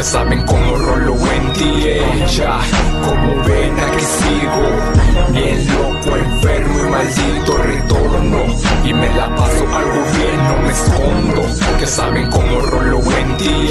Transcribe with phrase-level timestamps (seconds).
[0.00, 2.58] Ya saben cómo rolo en ti ella
[3.04, 4.64] Como ven aquí sigo
[5.30, 8.46] Bien loco, enfermo y maldito retorno
[8.82, 11.42] Y me la paso al gobierno, me escondo
[11.78, 12.99] Ya saben cómo rolo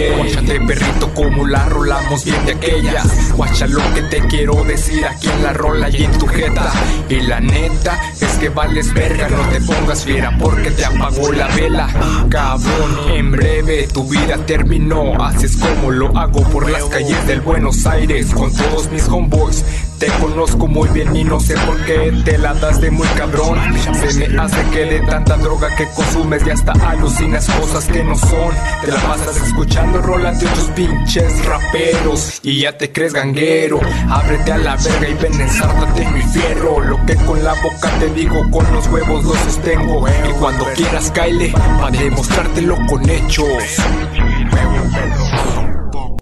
[0.08, 3.34] Guachate perrito como la rolamos bien de aquellas.
[3.34, 6.72] Guacha lo que te quiero decir aquí en la rola y en tu jeta.
[7.10, 11.48] Y la neta es que vales verga, no te pongas fiera porque te apagó la
[11.50, 11.88] vela.
[12.30, 15.22] Cabrón, en breve tu vida terminó.
[15.24, 19.66] Haces como lo hago por las calles del Buenos Aires con todos mis homeboys.
[20.00, 23.60] Te conozco muy bien y no sé por qué te la das de muy cabrón.
[23.94, 28.16] Se me hace que de tanta droga que consumes y hasta alucinas cosas que no
[28.16, 28.54] son.
[28.82, 33.82] Te la pasas escuchando rolas de otros pinches raperos y ya te crees ganguero.
[34.10, 36.80] Ábrete a la verga y ven ensártate en mi fierro.
[36.80, 40.08] Lo que con la boca te digo, con los huevos lo sostengo.
[40.08, 43.48] Y cuando quieras, caile, para demostrártelo con hechos.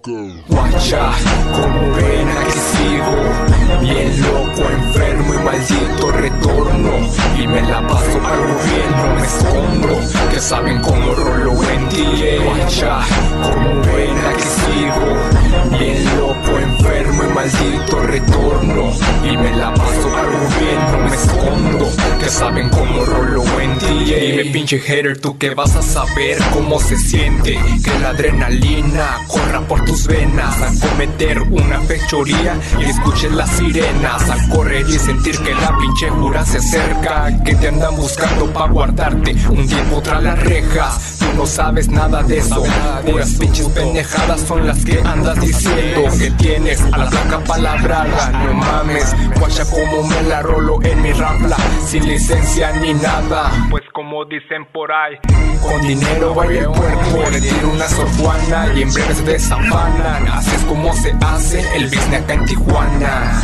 [0.04, 1.10] Guacha,
[1.52, 6.90] como ven aquí sigo Bien loco, enfermo y maldito retorno
[7.36, 9.88] Y me la paso algo bien, no me escondo
[10.30, 12.04] Que saben cómo rolo en ti.
[12.44, 13.00] Guacha,
[13.42, 18.92] como ven aquí sigo Bien loco, enfermo y maldito retorno
[19.24, 21.67] Y me la paso algo bien, no me escondo
[22.28, 24.04] Que saben cómo rolo en ti.
[24.04, 29.62] Dime pinche hater, tú que vas a saber cómo se siente Que la adrenalina corra
[29.62, 35.38] por tus venas Al cometer una fechoría y escuches las sirenas Al correr y sentir
[35.38, 40.22] que la pinche jura se acerca Que te andan buscando pa' guardarte un tiempo tras
[40.22, 42.64] las rejas no sabes nada de eso.
[43.06, 46.02] Puras pinches pendejadas son las que andas diciendo.
[46.18, 51.12] Que tienes a la placa palabrada No mames, guacha como me la rolo en mi
[51.12, 51.56] rafla
[51.86, 53.52] Sin licencia ni nada.
[53.70, 55.16] Pues como dicen por ahí
[55.62, 60.56] Con dinero vaya el cuerpo Le tiro una sorjuana y en breve se desafanan Así
[60.56, 63.40] es como se hace el business acá en Tijuana.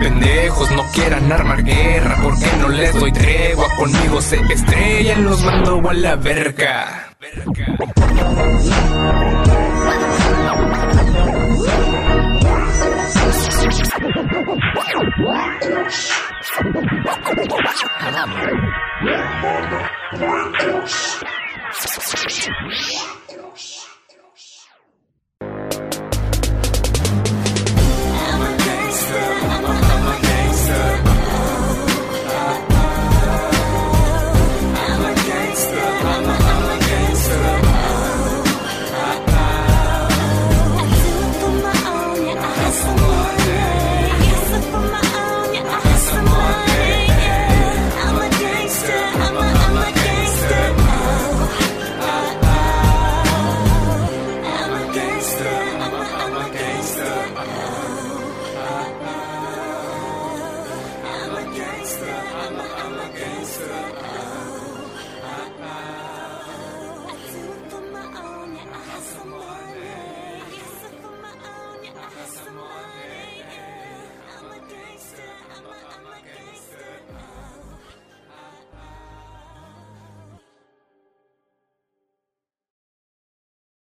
[0.00, 3.68] Pendejos no quieran armar guerra porque no les doy tregua.
[3.76, 7.64] Conmigo se estrellan, los mando a la verga Records.